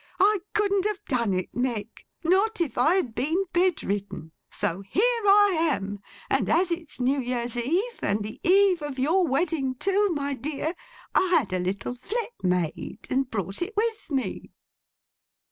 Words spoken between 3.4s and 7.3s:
bed ridden. So here I am; and as it's New